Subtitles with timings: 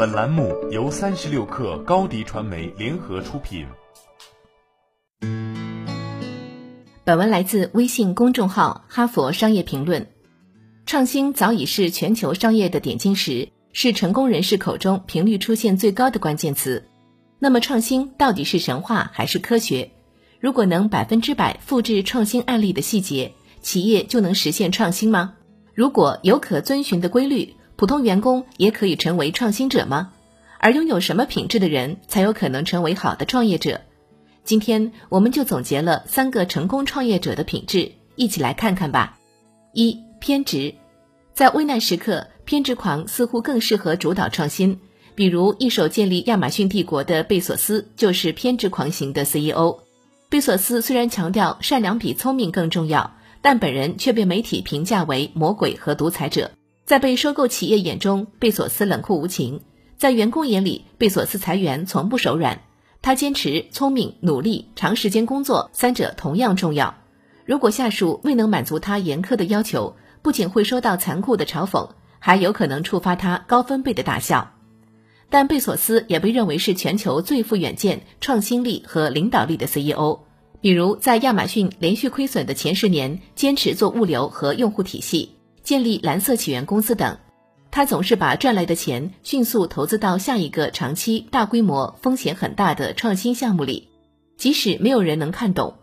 [0.00, 3.66] 本栏目由三十六氪高低传媒联合出品。
[7.04, 10.00] 本文来自微信公众号《哈佛商业评论》。
[10.86, 16.82] 创新早已是全球商业的点金石，是成功人士口中频率出现最高的关键词。
[17.38, 19.90] 那么，创新到底是神话还是科学？
[20.40, 25.34] 如果能百分之百复制创新案例的细节，企业就能实现创新吗？
[25.74, 27.54] 如果有可遵循的规律？
[27.80, 30.12] 普通员工也可以成为创新者吗？
[30.58, 33.80] 而拥有什么品质的人才有可能成为好的创业者？
[34.44, 39.18] 今天我们就总结了三个成功创业者的品质，一起来看看吧。
[39.72, 40.74] 一、偏执，
[41.32, 44.78] 在危难时刻，偏执狂似乎更适合主导创新。
[45.14, 49.78] 比如，一手建立亚马逊帝国的贝索斯就是偏执狂型的 CEO。
[50.28, 56.50] 贝索斯虽然强调善良比聪明更重要，但本人却被媒体评价为魔鬼和独裁者。
[56.90, 59.60] 在被收购企业眼中，贝索斯冷酷无情；
[59.96, 62.62] 在员工眼里，贝索斯裁员从不手软。
[63.00, 66.96] 他坚持聪明、努力、长时间工作三者同样重要。
[67.44, 74.50] 如果下属未能满足他严苛的要求，不仅会收到残酷的嘲讽，还有可能触发他高分贝的大笑。
[75.28, 80.22] 但贝索斯也被认为是全球最富远见、创新力和领导力的 CEO。
[80.60, 85.36] 比如，在亚马逊连续亏损的前十年，坚持做物流和用户体系。
[85.62, 87.18] 建立蓝色起源公司等，
[87.70, 93.88] 他总是把赚来的钱迅速投资到下一个长期、大规模、风险很大的创新项目里，
[94.36, 95.74] 即使没有人能看懂。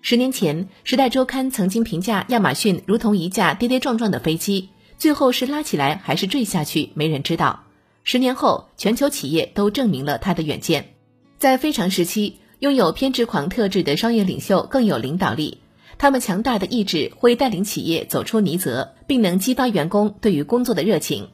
[0.00, 7.64] 十年前，《时代周刊》曾经评价亚马逊如同一架跌跌撞撞的飞机，最后是拉起来还是坠下去，没人知道。
[8.02, 10.94] 十年后，全球企业都证明了他的远见。
[11.38, 15.61] 在非常时期，拥有偏执狂特质的商业领袖更有领导力。
[16.02, 21.28] 他们强大的意志会带领企业走出泥泽，并能激发员工对于工作的热情。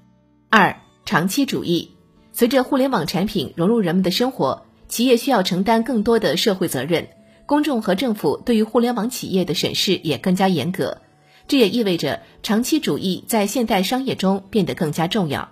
[0.51, 1.93] 二、长期主义。
[2.33, 7.09] 随着互联网产品融入人们的生活，企业需要承担更多的社会责任，
[7.47, 10.99] 公众和政府对于互联网企业的审视也更加严格。
[11.47, 15.49] 这也意味着长期主义在现代商业中变得更加重要。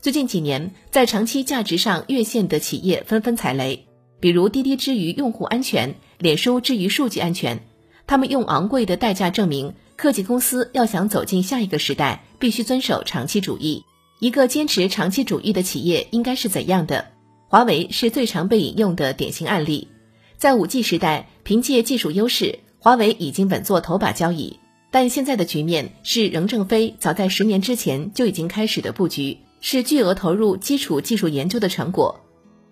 [0.00, 3.88] 最近几年，在长期价值上越线的企业纷纷踩雷，
[4.20, 7.60] 比如滴滴之于用户安全，脸书之于数据安全。
[8.06, 13.84] 他们用昂贵的代价证明，科技公司要想走进下一个时代，必须遵守长期主义。
[14.20, 17.06] 一个坚持长期主义的企业应该是怎样的？
[17.48, 19.88] 华为是最常被引用的典型案例。
[20.36, 24.60] 在五 G 时代，凭借技术优势，华为已经稳坐头把交椅。
[24.90, 32.20] 但现在的局面是，任正非早在十年之前就已经开始的布局，是巨额投入基础技术研究的成果。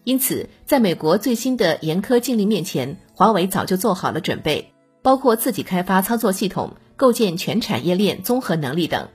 [0.05, 4.73] 因此，在美国最新的严苛禁令面前，华为早就做好了准备。
[5.04, 9.09] 包括自己开发操作系统、构建全产业链综合能力等。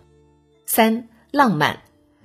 [0.67, 1.79] 三、浪漫，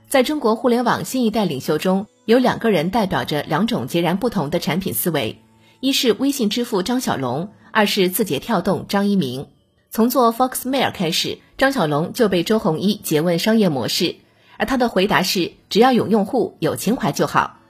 [0.06, 5.41] 在中国互联网新一代领袖中有两个人代表着两种截然不同的产品思维，
[5.80, 9.47] 一是微信支付张小龙，二是字节跳动张一鸣。
[9.91, 14.16] 从做 Foxmail 开始，张小龙就被周鸿祎诘问商业模式，
[14.58, 17.60] 而他的回答是：只要有用户、有情怀就好。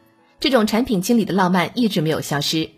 [0.41, 2.71] 这种产品经理的浪漫一直没有消失。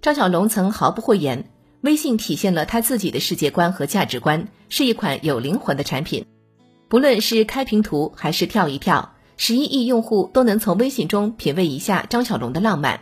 [0.00, 1.51] 张小龙曾毫不讳言。
[1.82, 6.24] 微信体现了他自己的世界观和价值观，是一款有灵魂的产品。
[6.88, 13.00] 不论是开屏图还是跳一跳，十一亿用户都能从微信中品味一下张小龙的浪漫。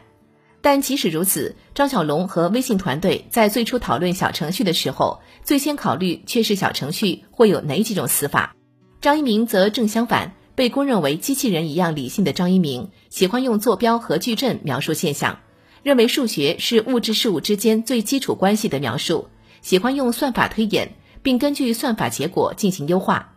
[0.62, 8.56] 但即使如此，张小龙和微信团队在最初讨论小程序的时候，最先考虑却是小程序会有哪几种死法。
[9.02, 15.38] 张一鸣则正相反，被公认为机器人一样理性的张一鸣，喜欢用坐标和矩阵描述现象。
[15.82, 19.28] 认为数学是物质事物之间最基础关系的描述，
[19.62, 23.34] 喜欢用算法推演，并根据算法结果进行优化。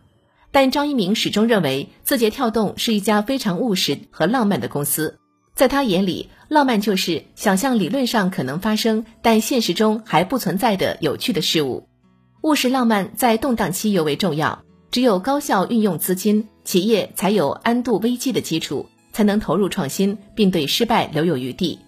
[0.50, 5.18] 但张一鸣始终认为字节跳动是一家非常务实和浪漫的公司，
[5.54, 11.88] 在他眼里，浪漫就是想象理论上可能发生但现实中还不存在的有趣的事物。
[12.42, 21.78] 务实浪漫在动荡期尤为重要，只有高效运用资金，企业才有安度危机的基础，才能投入创新，并对失败留有余地。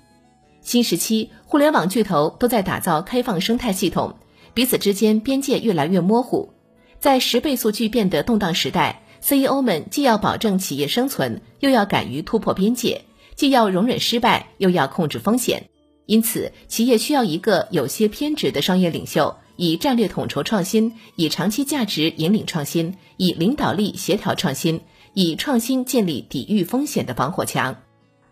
[0.67, 4.17] 新时期，互联网巨头都在打造开放生态系统，
[4.53, 6.55] 彼此之间边界越来越模糊。
[6.99, 13.03] 在十倍速巨变的动荡时代，CEO 们既要保证企业生存，又要敢于突破边界；
[13.37, 15.69] 既要容忍失败，又要控制风险。
[16.05, 24.81] 因此，企业需要一个有些偏执的商业领袖，以战略统筹创新，以长期价值引领创新，以领导力协调创新，
[25.15, 27.77] 以创新建立抵御风险的防火墙。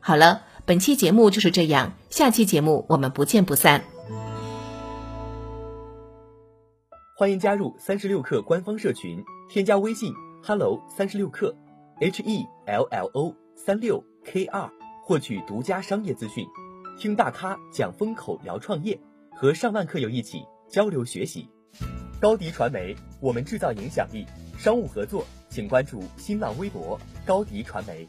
[0.00, 0.42] 好了。
[0.66, 3.84] 本期节目就是这样，下期节目我们不见不散。
[7.18, 11.54] 欢迎加入三十六氪官方社群，添加微信 hello 三十六氪
[12.00, 14.70] ，h e l l o 三六 K 二，
[15.02, 16.46] 获取独家商业资讯，
[16.98, 18.98] 听大咖讲风口聊创业，
[19.36, 21.46] 和上万课友一起交流学习。
[22.18, 24.24] 高迪传媒，我们制造影响力。
[24.56, 28.08] 商务合作，请关注新浪微博高迪传媒。